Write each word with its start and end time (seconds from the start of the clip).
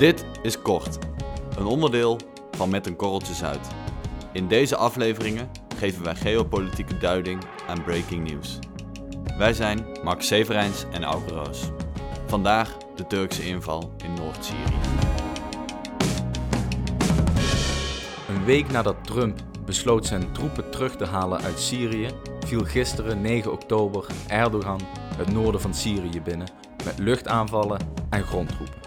Dit 0.00 0.24
is 0.42 0.62
Kort, 0.62 0.98
een 1.56 1.66
onderdeel 1.66 2.18
van 2.50 2.70
Met 2.70 2.86
een 2.86 2.96
Korreltje 2.96 3.34
Zuid. 3.34 3.68
In 4.32 4.48
deze 4.48 4.76
afleveringen 4.76 5.50
geven 5.76 6.04
wij 6.04 6.14
geopolitieke 6.14 6.98
duiding 6.98 7.42
aan 7.68 7.82
breaking 7.82 8.30
news. 8.30 8.58
Wij 9.38 9.52
zijn 9.52 9.86
Max 10.02 10.26
Severijns 10.26 10.84
en 10.92 11.04
Auke 11.04 11.34
Roos. 11.34 11.70
Vandaag 12.26 12.76
de 12.96 13.06
Turkse 13.06 13.46
inval 13.46 13.92
in 14.04 14.14
Noord-Syrië. 14.14 14.80
Een 18.28 18.44
week 18.44 18.70
nadat 18.70 19.04
Trump 19.04 19.38
besloot 19.64 20.06
zijn 20.06 20.32
troepen 20.32 20.70
terug 20.70 20.96
te 20.96 21.06
halen 21.06 21.40
uit 21.40 21.58
Syrië, 21.58 22.08
viel 22.46 22.64
gisteren 22.64 23.20
9 23.20 23.52
oktober 23.52 24.06
Erdogan 24.28 24.80
het 25.16 25.32
noorden 25.32 25.60
van 25.60 25.74
Syrië 25.74 26.22
binnen 26.22 26.48
met 26.84 26.98
luchtaanvallen 26.98 27.80
en 28.10 28.22
grondtroepen. 28.22 28.79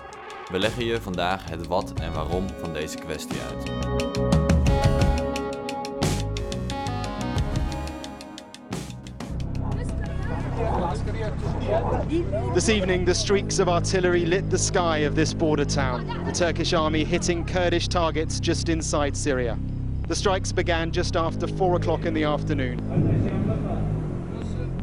We 0.52 0.60
leggen 0.60 0.86
je 0.86 1.02
vandaag 1.02 1.50
het 1.50 1.68
wat 1.68 1.94
en 1.94 2.14
waarom 2.14 2.46
van 2.60 2.74
deze 2.74 2.98
kwestie 2.98 3.38
uit. 3.50 3.72
This 12.54 12.68
evening, 12.68 13.06
the 13.06 13.14
streaks 13.14 13.60
of 13.60 13.68
artillery 13.68 14.26
lit 14.26 14.50
the 14.50 14.58
sky 14.58 15.06
of 15.08 15.16
this 15.16 15.34
border 15.34 15.66
town, 15.66 16.06
the 16.26 16.32
Turkish 16.32 16.74
army 16.74 17.04
hitting 17.04 17.46
Kurdish 17.46 17.88
targets 17.88 18.40
just 18.40 18.70
inside 18.70 19.18
Syria. 19.18 19.58
The 20.08 20.16
strikes 20.16 20.54
began 20.54 20.91
just 20.91 21.16
after 21.16 21.48
4 21.48 21.76
o'clock 21.76 22.05
in 22.05 22.14
the 22.14 22.26
afternoon. 22.26 23.12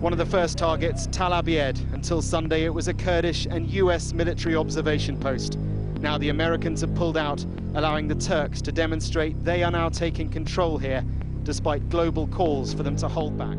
One 0.01 0.15
of 0.15 0.19
the 0.19 0.39
first 0.39 0.57
targets, 0.57 1.07
Tal 1.09 1.33
Abyad. 1.33 1.79
Until 1.93 2.23
Sunday, 2.23 2.65
it 2.65 2.73
was 2.73 2.89
a 2.89 2.95
Kurdish 2.95 3.45
and 3.45 3.71
US 3.71 4.15
military 4.15 4.57
observation 4.57 5.19
post. 5.19 5.59
Now 6.01 6.17
the 6.17 6.31
Americans 6.31 6.81
have 6.81 6.95
pulled 6.95 7.19
out, 7.19 7.45
allowing 7.75 8.09
the 8.09 8.15
Turks 8.15 8.63
to 8.63 8.73
demonstrate 8.73 9.45
they 9.45 9.63
are 9.63 9.71
now 9.71 9.91
taking 9.91 10.31
control 10.31 10.79
here, 10.79 11.05
despite 11.43 11.91
global 11.91 12.27
calls 12.29 12.73
for 12.73 12.83
them 12.83 12.97
to 12.97 13.09
hold 13.09 13.37
back. 13.37 13.59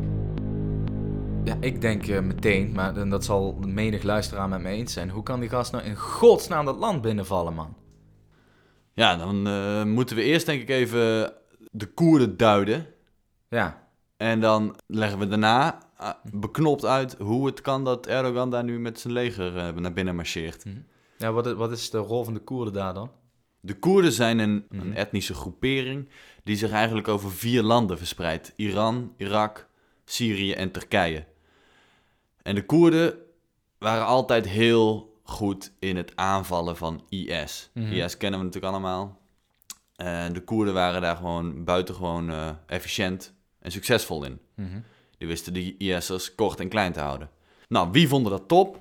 Ja, 1.44 1.56
ik 1.60 1.80
denk 1.80 2.06
uh, 2.06 2.20
meteen, 2.20 2.72
maar 2.72 2.96
en 2.96 3.10
dat 3.10 3.24
zal 3.24 3.58
menig 3.66 4.02
luisteraar 4.02 4.48
met 4.48 4.60
me 4.60 4.68
eens 4.68 4.92
zijn. 4.92 5.10
Hoe 5.10 5.22
kan 5.22 5.40
die 5.40 5.48
gast 5.48 5.72
nou 5.72 5.84
in 5.84 5.96
godsnaam 5.96 6.64
dat 6.64 6.76
land 6.76 7.02
binnenvallen, 7.02 7.54
man? 7.54 7.74
Ja, 8.92 9.16
dan 9.16 9.48
uh, 9.48 9.84
moeten 9.84 10.16
we 10.16 10.22
eerst 10.22 10.46
denk 10.46 10.62
ik 10.62 10.68
even 10.68 11.32
de 11.70 11.86
Koerden 11.86 12.36
duiden. 12.36 12.86
Ja. 13.48 13.80
En 14.16 14.40
dan 14.40 14.76
leggen 14.86 15.18
we 15.18 15.28
daarna 15.28 15.78
beknopt 16.32 16.84
uit 16.84 17.16
hoe 17.18 17.46
het 17.46 17.60
kan 17.60 17.84
dat 17.84 18.06
Erdogan 18.06 18.50
daar 18.50 18.64
nu 18.64 18.78
met 18.80 19.00
zijn 19.00 19.12
leger 19.12 19.80
naar 19.80 19.92
binnen 19.92 20.16
marcheert. 20.16 20.64
Mm 20.64 20.72
-hmm. 20.72 20.84
Ja, 21.18 21.32
wat 21.32 21.46
is, 21.46 21.52
wat 21.52 21.72
is 21.72 21.90
de 21.90 21.98
rol 21.98 22.24
van 22.24 22.34
de 22.34 22.40
Koerden 22.40 22.72
daar 22.72 22.94
dan? 22.94 23.10
De 23.60 23.78
Koerden 23.78 24.12
zijn 24.12 24.38
een, 24.38 24.50
mm 24.50 24.64
-hmm. 24.68 24.80
een 24.80 24.96
etnische 24.96 25.34
groepering 25.34 26.08
die 26.44 26.56
zich 26.56 26.70
eigenlijk 26.70 27.08
over 27.08 27.32
vier 27.32 27.62
landen 27.62 27.98
verspreidt. 27.98 28.52
Iran, 28.56 29.14
Irak, 29.16 29.68
Syrië 30.04 30.52
en 30.52 30.70
Turkije. 30.70 31.24
En 32.42 32.54
de 32.54 32.66
Koerden 32.66 33.14
waren 33.78 34.06
altijd 34.06 34.48
heel 34.48 35.12
goed 35.22 35.72
in 35.78 35.96
het 35.96 36.16
aanvallen 36.16 36.76
van 36.76 37.04
IS. 37.08 37.70
Mm 37.74 37.84
-hmm. 37.84 37.92
IS 37.92 38.16
kennen 38.16 38.38
we 38.38 38.44
natuurlijk 38.44 38.72
allemaal. 38.72 39.20
En 39.96 40.32
de 40.32 40.44
Koerden 40.44 40.74
waren 40.74 41.00
daar 41.00 41.16
gewoon 41.16 41.64
buitengewoon 41.64 42.30
uh, 42.30 42.50
efficiënt 42.66 43.34
en 43.58 43.70
succesvol 43.70 44.24
in. 44.24 44.40
Mhm. 44.54 44.66
Mm 44.66 44.72
-hmm. 44.72 44.84
Die 45.22 45.30
wisten 45.30 45.52
die 45.52 45.74
IS'ers 45.78 46.34
kort 46.34 46.60
en 46.60 46.68
klein 46.68 46.92
te 46.92 47.00
houden. 47.00 47.30
Nou, 47.68 47.88
wie 47.92 48.08
vonden 48.08 48.32
dat 48.32 48.48
top? 48.48 48.80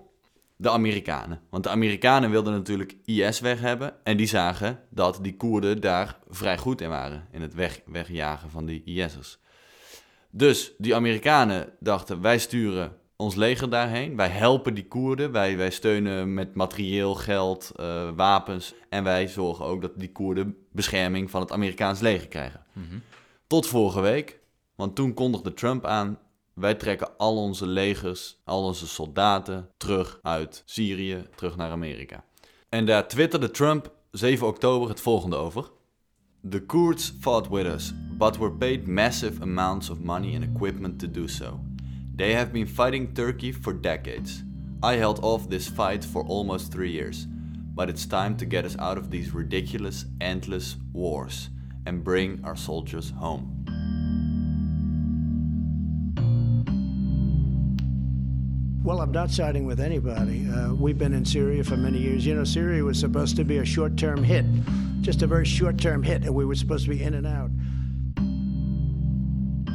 De 0.56 0.70
Amerikanen. 0.70 1.42
Want 1.50 1.64
de 1.64 1.70
Amerikanen 1.70 2.32
wilden 2.32 2.54
natuurlijk 2.54 2.96
IS 3.06 3.40
weg 3.40 3.60
hebben. 3.60 3.94
En 4.04 4.18
die 4.18 4.28
zagen 4.28 4.80
dat 4.90 5.20
die 5.22 5.36
Koerden 5.36 5.82
daar 5.82 6.20
vrij 6.30 6.58
goed 6.58 6.82
in 6.82 6.90
waren. 6.90 7.28
In 7.32 7.42
het 7.42 7.54
weg, 7.54 7.82
wegjagen 7.86 8.50
van 8.50 8.66
die 8.66 8.84
IS'ers. 8.84 9.40
Dus 10.30 10.72
die 10.78 10.96
Amerikanen 10.96 11.74
dachten, 11.80 12.22
wij 12.22 12.40
sturen 12.40 12.98
ons 13.16 13.36
leger 13.36 13.70
daarheen. 13.70 14.16
Wij 14.16 14.30
helpen 14.30 14.74
die 14.74 14.88
Koerden. 14.88 15.32
Wij, 15.32 15.58
wij 15.58 15.72
steunen 15.72 16.34
met 16.34 16.56
materieel, 16.56 17.16
geld, 17.16 17.72
uh, 17.80 18.10
wapens. 18.16 18.74
En 18.90 19.04
wij 19.04 19.28
zorgen 19.28 19.66
ook 19.66 19.82
dat 19.82 19.92
die 19.96 20.12
Koerden 20.12 20.58
bescherming 20.72 21.30
van 21.30 21.42
het 21.42 21.52
Amerikaans 21.52 22.00
leger 22.00 22.28
krijgen. 22.28 22.66
Mm 22.74 22.86
-hmm. 22.90 23.02
Tot 23.48 23.68
vorige 23.68 24.02
week. 24.02 24.40
Want 24.76 24.96
toen 24.96 25.14
kondigde 25.14 25.54
Trump 25.54 25.86
aan... 25.86 26.20
wij 26.62 26.76
trekken 26.76 27.18
al 27.18 27.38
onze 27.38 27.68
legers, 27.68 28.38
al 28.44 28.64
onze 28.64 28.88
soldaten... 28.88 29.70
terug 29.78 30.20
uit 30.22 30.64
Syrië, 30.66 31.26
terug 31.36 31.56
naar 31.56 31.72
Amerika. 31.72 32.24
En 32.70 32.86
daar 32.86 33.08
twitterde 33.08 33.52
Trump 33.52 33.92
7 34.12 34.48
oktober 34.48 34.90
het 34.90 35.02
volgende 35.02 35.36
over... 35.36 35.72
The 36.50 36.66
Kurds 36.66 37.14
fought 37.20 37.50
with 37.50 37.66
us, 37.66 37.94
but 38.18 38.38
were 38.38 38.52
paid 38.52 38.88
massive 38.88 39.42
amounts 39.42 39.90
of 39.90 40.00
money 40.00 40.36
and 40.36 40.44
equipment 40.44 41.00
to 41.00 41.12
do 41.12 41.28
so. 41.28 41.60
They 42.16 42.34
have 42.34 42.52
been 42.52 42.68
fighting 42.68 43.14
Turkey 43.14 43.54
for 43.54 43.82
decades. 43.82 44.44
I 44.84 44.96
held 44.96 45.20
off 45.20 45.48
this 45.48 45.68
fight 45.68 46.06
for 46.06 46.24
almost 46.28 46.72
three 46.72 46.92
years, 46.92 47.28
but 47.76 47.90
it's 47.90 48.08
time 48.08 48.36
to 48.38 48.46
get 48.46 48.66
us 48.66 48.78
out 48.78 48.98
of 48.98 49.10
these 49.10 49.36
ridiculous, 49.36 50.06
endless 50.20 50.78
wars 50.94 51.50
and 51.86 52.04
bring 52.04 52.40
our 52.44 52.56
soldiers 52.56 53.12
home. 53.12 53.71
Well, 58.84 59.00
I'm 59.00 59.12
not 59.12 59.30
siding 59.30 59.68
with 59.68 59.80
anybody. 59.80 60.48
Uh, 60.50 60.74
we've 60.74 60.98
been 60.98 61.14
in 61.14 61.26
Syria 61.26 61.64
for 61.64 61.78
many 61.78 62.00
years. 62.00 62.26
You 62.26 62.34
know, 62.34 62.44
Syria 62.44 62.84
was 62.84 63.00
supposed 63.00 63.36
to 63.36 63.44
be 63.44 63.60
a 63.60 63.66
short 63.66 63.96
term 63.96 64.24
hit, 64.24 64.46
just 65.02 65.22
a 65.22 65.28
very 65.28 65.46
short 65.46 65.78
term 65.78 66.04
hit, 66.04 66.26
and 66.26 66.34
we 66.34 66.46
were 66.46 66.56
supposed 66.56 66.86
to 66.86 66.90
be 66.90 67.04
in 67.04 67.14
and 67.14 67.28
out. 67.28 67.52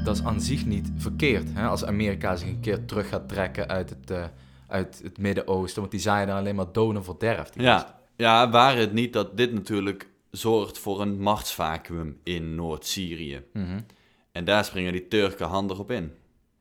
Dat 0.04 0.16
is 0.16 0.22
aan 0.22 0.40
zich 0.40 0.66
niet 0.66 0.90
verkeerd, 0.96 1.48
hè? 1.52 1.66
als 1.66 1.84
Amerika 1.84 2.36
zich 2.36 2.48
een 2.48 2.60
keer 2.60 2.84
terug 2.84 3.08
gaat 3.08 3.28
trekken 3.28 3.68
uit 3.68 3.90
het, 3.90 4.10
uh, 4.10 4.24
uit 4.66 5.00
het 5.02 5.18
Midden-Oosten, 5.18 5.80
want 5.80 5.92
die 5.92 6.00
zaaien 6.00 6.26
dan 6.26 6.36
alleen 6.36 6.54
maar 6.54 6.72
doden 6.72 7.04
verderf. 7.04 7.50
Ja, 7.54 8.00
ja, 8.16 8.50
waar 8.50 8.76
het 8.76 8.92
niet 8.92 9.12
dat 9.12 9.36
dit 9.36 9.52
natuurlijk 9.52 10.08
zorgt 10.30 10.78
voor 10.78 11.00
een 11.00 11.20
machtsvacuum 11.20 12.18
in 12.22 12.54
Noord-Syrië. 12.54 13.42
Mm 13.52 13.64
-hmm. 13.64 13.84
En 14.32 14.44
daar 14.44 14.64
springen 14.64 14.92
die 14.92 15.08
Turken 15.08 15.46
handig 15.46 15.78
op 15.78 15.90
in. 15.90 16.12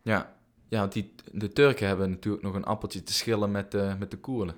Ja, 0.01 0.33
ja 0.67 0.79
want 0.79 0.93
die, 0.93 1.13
de 1.31 1.53
Turken 1.53 1.87
hebben 1.87 2.09
natuurlijk 2.09 2.43
nog 2.43 2.53
een 2.53 2.65
appeltje 2.65 3.03
te 3.03 3.13
schillen 3.13 3.51
met 3.51 3.71
de, 3.71 3.95
met 3.99 4.11
de 4.11 4.17
Koerden. 4.17 4.55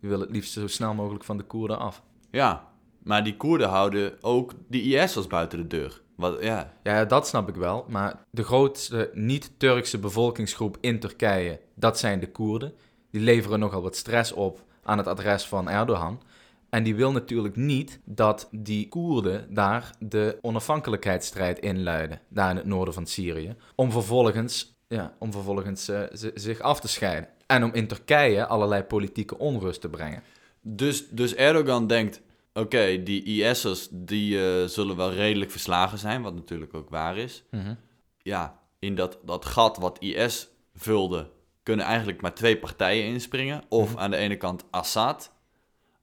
Die 0.00 0.08
willen 0.08 0.26
het 0.26 0.34
liefst 0.34 0.52
zo 0.52 0.66
snel 0.66 0.94
mogelijk 0.94 1.24
van 1.24 1.36
de 1.36 1.44
Koerden 1.44 1.78
af. 1.78 2.02
Ja, 2.30 2.68
maar 3.02 3.24
die 3.24 3.36
Koerden 3.36 3.68
houden 3.68 4.12
ook 4.20 4.52
die 4.68 4.96
IS'ers 4.96 5.26
buiten 5.26 5.58
de 5.58 5.66
deur. 5.66 6.02
Wat, 6.16 6.42
ja. 6.42 6.72
ja, 6.82 7.04
dat 7.04 7.26
snap 7.26 7.48
ik 7.48 7.54
wel. 7.54 7.86
Maar 7.88 8.24
de 8.30 8.44
grootste 8.44 9.10
niet-Turkse 9.14 9.98
bevolkingsgroep 9.98 10.78
in 10.80 11.00
Turkije, 11.00 11.60
dat 11.74 11.98
zijn 11.98 12.20
de 12.20 12.30
Koerden. 12.30 12.74
Die 13.10 13.20
leveren 13.20 13.58
nogal 13.58 13.82
wat 13.82 13.96
stress 13.96 14.32
op 14.32 14.64
aan 14.82 14.98
het 14.98 15.06
adres 15.06 15.46
van 15.46 15.68
Erdogan. 15.68 16.22
En 16.70 16.82
die 16.82 16.94
wil 16.94 17.12
natuurlijk 17.12 17.56
niet 17.56 18.00
dat 18.04 18.48
die 18.50 18.88
Koerden 18.88 19.54
daar 19.54 19.90
de 19.98 20.38
onafhankelijkheidsstrijd 20.40 21.58
inluiden, 21.58 22.20
daar 22.28 22.50
in 22.50 22.56
het 22.56 22.66
noorden 22.66 22.94
van 22.94 23.06
Syrië, 23.06 23.56
om 23.74 23.90
vervolgens, 23.90 24.75
ja, 24.88 25.14
om 25.18 25.32
vervolgens 25.32 25.88
uh, 25.88 26.02
zich 26.34 26.60
af 26.60 26.80
te 26.80 26.88
scheiden. 26.88 27.28
En 27.46 27.64
om 27.64 27.74
in 27.74 27.86
Turkije 27.86 28.46
allerlei 28.46 28.82
politieke 28.82 29.38
onrust 29.38 29.80
te 29.80 29.88
brengen. 29.88 30.22
Dus, 30.60 31.08
dus 31.08 31.34
Erdogan 31.34 31.86
denkt, 31.86 32.20
oké, 32.52 32.60
okay, 32.60 33.02
die 33.02 33.22
IS'ers 33.22 33.88
die 33.90 34.36
uh, 34.36 34.64
zullen 34.64 34.96
wel 34.96 35.12
redelijk 35.12 35.50
verslagen 35.50 35.98
zijn, 35.98 36.22
wat 36.22 36.34
natuurlijk 36.34 36.74
ook 36.74 36.90
waar 36.90 37.16
is. 37.16 37.44
Mm 37.50 37.60
-hmm. 37.60 37.76
Ja, 38.22 38.60
in 38.78 38.94
dat, 38.94 39.18
dat 39.24 39.44
gat 39.44 39.76
wat 39.76 39.98
IS 39.98 40.48
vulde, 40.74 41.30
kunnen 41.62 41.86
eigenlijk 41.86 42.20
maar 42.20 42.34
twee 42.34 42.58
partijen 42.58 43.04
inspringen. 43.04 43.62
Of 43.68 43.78
Mhm. 43.78 43.88
mm 43.88 43.94
-hmm. 43.94 44.04
aan 44.04 44.10
de 44.10 44.16
ene 44.16 44.36
kant 44.36 44.64
Assad, 44.70 45.32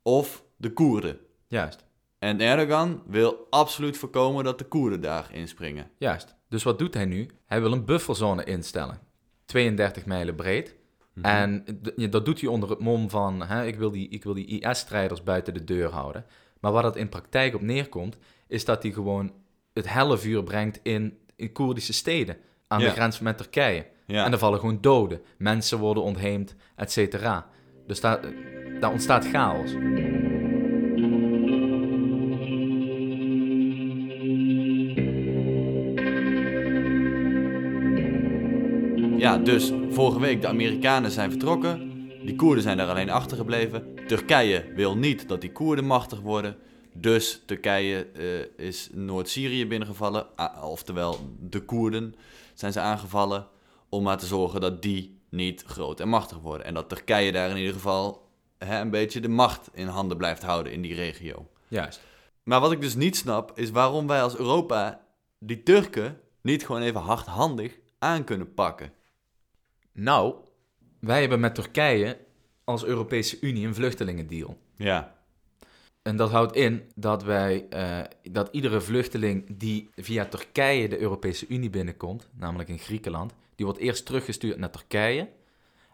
of 0.01 0.43
de 0.57 0.73
Koerden. 0.73 1.19
Juist. 1.47 1.85
En 2.19 2.41
Erdogan 2.41 3.03
wil 3.05 3.47
absoluut 3.49 3.97
voorkomen 3.97 4.43
dat 4.43 4.57
de 4.57 4.65
Koerden 4.65 5.01
daar 5.01 5.29
inspringen. 5.31 5.89
Juist. 5.97 6.35
Dus 6.53 6.63
wat 6.63 6.79
doet 6.79 6.93
hij 6.93 7.05
nu? 7.05 7.29
Hij 7.45 7.61
wil 7.61 7.71
een 7.71 7.85
bufferzone 7.85 8.43
instellen. 8.43 8.99
32 9.45 10.05
mijlen 10.05 10.35
breed. 10.35 10.75
Mhm. 11.13 11.25
En 11.25 11.65
dat 12.09 12.25
doet 12.25 12.41
hij 12.41 12.49
onder 12.49 12.69
het 12.69 12.79
mom 12.79 13.09
van, 13.09 13.41
hè, 13.43 13.65
ik 13.65 13.75
wil 13.75 13.91
die, 13.91 14.09
ik 14.09 14.23
wil 14.23 14.33
die 14.33 14.59
IS-strijders 14.59 15.23
buiten 15.23 15.53
de 15.53 15.63
deur 15.63 15.89
houden. 15.89 16.25
Maar 16.59 16.71
waar 16.71 16.81
dat 16.81 16.95
in 16.95 17.09
praktijk 17.09 17.55
op 17.55 17.61
neerkomt, 17.61 18.17
is 18.47 18.65
dat 18.65 18.83
hij 18.83 18.91
gewoon 18.91 19.31
het 19.73 19.89
hellevuur 19.89 20.43
brengt 20.43 20.79
in, 20.83 21.17
in 21.35 21.51
Koerdische 21.51 21.93
steden. 21.93 22.37
Aan 22.67 22.79
de 22.79 22.89
grens 22.89 23.19
met 23.19 23.37
Turkije. 23.37 23.85
En 24.07 24.31
er 24.31 24.37
vallen 24.37 24.59
gewoon 24.59 24.81
doden. 24.81 25.21
Mensen 25.37 25.79
worden 25.79 26.03
ontheemd, 26.03 26.55
et 26.75 26.91
cetera. 26.91 27.49
Dus 27.87 28.01
daar, 28.01 28.19
daar 28.79 28.91
ontstaat 28.91 29.27
chaos. 29.27 29.71
Ja, 39.23 39.37
dus 39.37 39.71
vorige 39.89 40.19
week 40.19 40.41
de 40.41 40.47
Amerikanen 40.47 41.11
zijn 41.11 41.29
vertrokken. 41.29 41.91
Die 42.25 42.35
Koerden 42.35 42.63
zijn 42.63 42.77
daar 42.77 42.89
alleen 42.89 43.09
achtergebleven. 43.09 43.95
Turkije 44.07 44.71
wil 44.75 44.97
niet 44.97 45.27
dat 45.27 45.41
die 45.41 45.51
Koerden 45.51 45.85
machtig 45.85 46.19
worden. 46.19 46.57
Dus 46.93 47.41
Turkije 47.45 48.05
eh, 48.05 48.65
is 48.65 48.89
Noord-Syrië 48.93 49.67
binnengevallen. 49.67 50.35
Ah, 50.35 50.69
oftewel, 50.69 51.17
de 51.39 51.61
Koerden 51.61 52.15
zijn 52.53 52.71
ze 52.71 52.79
aangevallen. 52.79 53.47
Om 53.89 54.03
maar 54.03 54.17
te 54.17 54.25
zorgen 54.25 54.61
dat 54.61 54.81
die 54.81 55.19
niet 55.29 55.63
groot 55.67 55.99
en 55.99 56.09
machtig 56.09 56.39
worden. 56.39 56.65
En 56.65 56.73
dat 56.73 56.89
Turkije 56.89 57.31
daar 57.31 57.49
in 57.49 57.57
ieder 57.57 57.73
geval 57.73 58.29
hè, 58.57 58.79
een 58.79 58.89
beetje 58.89 59.19
de 59.19 59.27
macht 59.27 59.69
in 59.73 59.87
handen 59.87 60.17
blijft 60.17 60.43
houden 60.43 60.73
in 60.73 60.81
die 60.81 60.95
regio. 60.95 61.49
Juist. 61.67 62.01
Maar 62.43 62.59
wat 62.59 62.71
ik 62.71 62.81
dus 62.81 62.95
niet 62.95 63.15
snap, 63.15 63.51
is 63.55 63.71
waarom 63.71 64.07
wij 64.07 64.21
als 64.21 64.37
Europa 64.37 65.01
die 65.39 65.63
Turken 65.63 66.19
niet 66.41 66.65
gewoon 66.65 66.81
even 66.81 67.01
hardhandig 67.01 67.79
aan 67.99 68.23
kunnen 68.23 68.53
pakken. 68.53 68.91
Nou, 69.93 70.35
wij 70.99 71.19
hebben 71.19 71.39
met 71.39 71.55
Turkije 71.55 72.17
als 72.63 72.85
Europese 72.85 73.37
Unie 73.41 73.67
een 73.67 73.75
vluchtelingendeal. 73.75 74.57
Ja, 74.75 75.15
En 76.01 76.15
dat 76.15 76.31
houdt 76.31 76.55
in 76.55 76.91
dat 76.95 77.23
wij, 77.23 77.65
eh, 77.69 77.99
dat 78.31 78.49
iedere 78.51 78.81
vluchteling 78.81 79.57
die 79.57 79.89
via 79.95 80.25
Turkije 80.25 80.89
de 80.89 80.99
Europese 80.99 81.45
Unie 81.47 81.69
binnenkomt, 81.69 82.29
namelijk 82.35 82.69
in 82.69 82.79
Griekenland, 82.79 83.33
die 83.55 83.65
wordt 83.65 83.79
eerst 83.81 84.05
teruggestuurd 84.05 84.57
naar 84.57 84.69
Turkije. 84.71 85.29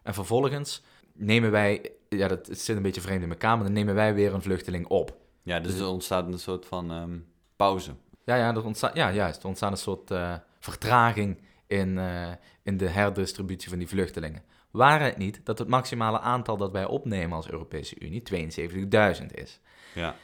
En 0.04 0.14
vervolgens 0.14 0.84
nemen 1.14 1.52
wij, 1.52 1.92
ja, 2.10 2.28
dat 2.28 2.48
het 2.48 2.60
zit 2.60 2.76
een 2.76 2.82
beetje 2.82 3.02
vreemd 3.02 3.24
in 3.24 3.30
elkaar, 3.30 3.56
maar 3.56 3.66
dan 3.66 3.74
nemen 3.74 3.96
wij 3.96 4.14
weer 4.14 4.34
een 4.34 4.42
vluchteling 4.42 4.88
op. 4.88 5.18
ja 5.44 5.60
dus 5.60 5.80
er 5.80 5.88
ontstaat 5.88 6.28
een 6.28 6.40
soort 6.40 6.66
van 6.66 6.92
ehm, 6.92 7.18
pauze. 7.56 7.92
Ja, 8.24 8.36
ja, 8.36 8.56
er 8.56 8.66
ontstaat, 8.66 8.96
ja 8.96 9.12
juist. 9.14 9.42
Er 9.42 9.48
ontstaat 9.48 9.72
een 9.72 9.78
soort 9.78 10.12
eh, 10.12 10.34
vertraging 10.60 11.38
in, 11.70 11.98
eh, 11.98 12.32
in 12.64 12.78
de 12.78 12.88
herdistributie 12.88 13.70
van 13.70 13.78
die 13.78 13.88
vluchtelingen. 13.88 14.44
Waar 14.72 15.02
het 15.02 15.18
niet 15.18 15.42
dat 15.44 15.60
het 15.60 15.68
maximale 15.68 16.20
aantal 16.20 16.58
dat 16.58 16.72
wij 16.72 16.86
opnemen 16.86 17.36
als 17.36 17.50
Europese 17.50 17.96
Unie 18.00 18.22
72.000 18.22 19.34
is. 19.34 19.60
Ja, 19.94 20.16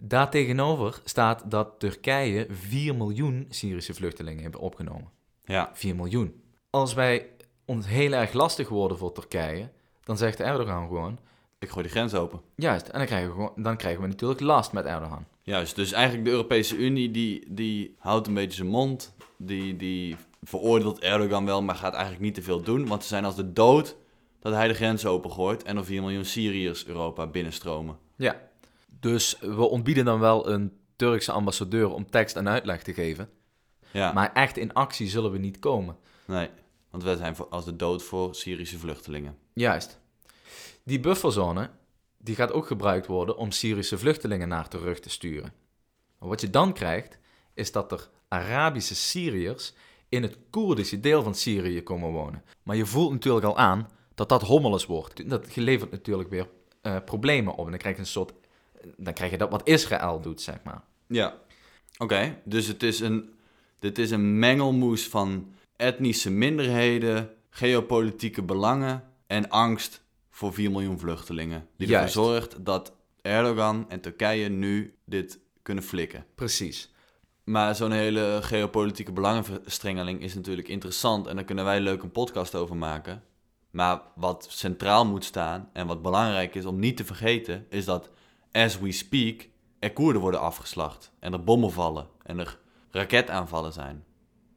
Daartegenover 0.00 1.00
staat 1.04 1.50
dat 1.50 1.74
Turkije 1.78 2.46
4 2.50 2.94
miljoen 2.94 3.46
Syrische 3.48 3.94
vluchtelingen 3.94 4.42
heeft 4.42 4.56
opgenomen. 4.56 5.10
ja, 5.44 5.70
4 5.72 5.96
miljoen. 5.96 6.42
Als 6.70 6.94
wij 6.94 7.26
ons 7.64 7.86
heel 7.86 8.12
erg 8.12 8.32
lastig 8.32 8.68
worden 8.68 8.98
voor 8.98 9.12
Turkije, 9.12 9.68
dan 10.04 10.16
zegt 10.16 10.40
Erdogan 10.40 10.86
gewoon... 10.86 11.18
ik 11.58 11.68
gooi 11.68 11.82
die 11.82 11.92
grens 11.92 12.14
open. 12.14 12.40
Juist, 12.54 12.88
en 12.88 12.98
dan 12.98 13.06
krijgen 13.06 13.28
we, 13.28 13.34
gewoon, 13.34 13.52
dan 13.56 13.76
krijgen 13.76 14.02
we 14.02 14.08
natuurlijk 14.08 14.40
last 14.40 14.72
met 14.72 14.84
Erdogan. 14.84 15.26
Juist, 15.42 15.76
dus 15.76 15.92
eigenlijk 15.92 16.24
de 16.24 16.30
Europese 16.30 16.76
Unie 16.76 17.10
die, 17.10 17.44
die 17.48 17.94
houdt 17.98 18.26
een 18.26 18.34
beetje 18.34 18.56
zijn 18.56 18.68
mond. 18.68 19.14
Die, 19.36 19.76
die 19.76 20.16
veroordeelt 20.42 20.98
Erdogan 20.98 21.44
wel, 21.44 21.62
maar 21.62 21.74
gaat 21.74 21.92
eigenlijk 21.92 22.22
niet 22.22 22.34
te 22.34 22.42
veel 22.42 22.62
doen. 22.62 22.86
Want 22.86 23.02
ze 23.02 23.08
zijn 23.08 23.24
als 23.24 23.36
de 23.36 23.52
dood 23.52 23.96
dat 24.40 24.52
hij 24.52 24.68
de 24.68 24.74
grens 24.74 25.06
opengooit 25.06 25.62
en 25.62 25.76
er 25.76 25.84
4 25.84 26.00
miljoen 26.00 26.24
Syriërs 26.24 26.86
Europa 26.86 27.26
binnenstromen. 27.26 27.98
Ja. 28.16 28.48
Dus 29.00 29.38
we 29.40 29.64
ontbieden 29.64 30.04
dan 30.04 30.20
wel 30.20 30.48
een 30.48 30.72
Turkse 30.96 31.32
ambassadeur 31.32 31.90
om 31.92 32.10
tekst 32.10 32.36
en 32.36 32.48
uitleg 32.48 32.82
te 32.82 32.94
geven. 32.94 33.30
Ja, 33.90 34.12
Maar 34.12 34.32
echt 34.32 34.56
in 34.56 34.72
actie 34.72 35.08
zullen 35.08 35.30
we 35.30 35.38
niet 35.38 35.58
komen. 35.58 35.96
nee, 36.24 36.50
want 36.90 37.02
wij 37.02 37.16
zijn 37.16 37.36
als 37.50 37.64
de 37.64 37.76
dood 37.76 38.02
voor 38.02 38.34
Syrische 38.34 38.78
vluchtelingen. 38.78 39.38
Juist. 39.52 40.00
Die 40.84 41.00
bufferzone 41.00 41.70
die 42.18 42.34
gaat 42.34 42.52
ook 42.52 42.66
gebruikt 42.66 43.06
worden 43.06 43.36
om 43.36 43.50
Syrische 43.50 43.98
vluchtelingen 43.98 44.48
naar 44.48 44.68
terug 44.68 45.00
te 45.00 45.10
sturen. 45.10 45.52
Wat 46.18 46.40
je 46.40 46.50
dan 46.50 46.72
krijgt, 46.72 47.18
is 47.54 47.72
dat 47.72 47.92
er 47.92 48.08
Arabische 48.28 48.94
Syriërs 48.94 49.72
in 50.08 50.22
het 50.22 50.38
Koerdische 50.50 51.00
deel 51.00 51.22
van 51.22 51.34
Syrië 51.34 51.82
komen 51.82 52.10
wonen. 52.10 52.42
Maar 52.62 52.76
je 52.76 52.86
voelt 52.86 53.12
natuurlijk 53.12 53.44
al 53.44 53.58
aan 53.58 53.88
dat 54.14 54.28
dat 54.28 54.42
hommeles 54.42 54.86
wordt. 54.86 55.30
Dat 55.30 55.56
levert 55.56 55.90
natuurlijk 55.90 56.30
weer 56.30 56.48
eh, 56.82 56.96
problemen 57.04 57.54
op. 57.54 57.64
En 57.64 57.70
dan 57.70 57.78
krijg 57.78 57.94
je 57.94 58.00
een 58.00 58.06
soort. 58.06 58.32
Dan 58.96 59.12
krijg 59.12 59.30
je 59.30 59.38
dat 59.38 59.50
wat 59.50 59.68
Israël 59.68 60.20
doet, 60.20 60.40
zeg 60.40 60.58
maar. 60.64 60.82
Ja. 61.06 61.34
Oké, 61.98 62.40
dus 62.44 62.66
het 62.66 62.82
is 62.82 63.00
een, 63.00 63.30
dit 63.78 63.98
is 63.98 64.10
een 64.10 64.38
mengelmoes 64.38 65.08
van 65.08 65.52
etnische 65.76 66.30
minderheden, 66.30 67.30
geopolitieke 67.50 68.42
belangen 68.42 69.04
en 69.26 69.48
angst 69.48 70.02
voor 70.30 70.52
4 70.52 70.70
miljoen 70.70 70.98
vluchtelingen. 70.98 71.68
Die 71.76 71.94
ervoor 71.94 72.08
zorgt 72.08 72.64
dat 72.64 72.92
Erdogan 73.22 73.90
en 73.90 74.00
Turkije 74.00 74.48
nu 74.48 74.94
dit 75.04 75.38
kunnen 75.62 75.84
flikken. 75.84 76.26
Precies. 76.34 76.92
Maar 77.48 77.74
zo'n 77.74 77.92
hele 77.92 78.38
geopolitieke 78.42 79.12
belangenverstrengeling 79.12 80.20
is 80.20 80.34
natuurlijk 80.34 80.68
interessant 80.68 81.26
en 81.26 81.36
daar 81.36 81.44
kunnen 81.44 81.64
wij 81.64 81.80
leuk 81.80 82.02
een 82.02 82.10
podcast 82.10 82.54
over 82.54 82.76
maken. 82.76 83.22
Maar 83.70 84.00
wat 84.14 84.46
centraal 84.50 85.06
moet 85.06 85.24
staan 85.24 85.68
en 85.72 85.86
wat 85.86 86.02
belangrijk 86.02 86.54
is 86.54 86.64
om 86.64 86.78
niet 86.78 86.96
te 86.96 87.04
vergeten, 87.04 87.66
is 87.68 87.84
dat 87.84 88.10
as 88.52 88.78
we 88.78 88.92
speak 88.92 89.48
er 89.78 89.92
Koerden 89.92 90.20
worden 90.20 90.40
afgeslacht 90.40 91.12
en 91.20 91.32
er 91.32 91.44
bommen 91.44 91.72
vallen 91.72 92.06
en 92.22 92.38
er 92.38 92.58
raketaanvallen 92.90 93.72
zijn. 93.72 94.04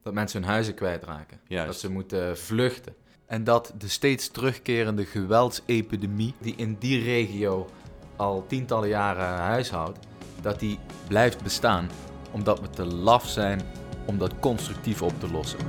Dat 0.03 0.13
mensen 0.13 0.41
hun 0.41 0.49
huizen 0.49 0.73
kwijtraken. 0.73 1.39
Juist. 1.47 1.67
Dat 1.67 1.79
ze 1.79 1.91
moeten 1.91 2.37
vluchten. 2.37 2.95
En 3.25 3.44
dat 3.44 3.73
de 3.77 3.87
steeds 3.87 4.27
terugkerende 4.29 5.05
geweldsepidemie 5.05 6.33
die 6.39 6.55
in 6.55 6.75
die 6.79 7.03
regio 7.03 7.69
al 8.15 8.45
tientallen 8.47 8.89
jaren 8.89 9.37
huishoudt, 9.37 9.99
dat 10.41 10.59
die 10.59 10.79
blijft 11.07 11.44
bestaan 11.44 11.89
omdat 12.31 12.60
we 12.60 12.69
te 12.69 12.86
laf 12.86 13.28
zijn 13.28 13.62
om 14.06 14.18
dat 14.18 14.39
constructief 14.39 15.01
op 15.01 15.19
te 15.19 15.31
lossen. 15.31 15.60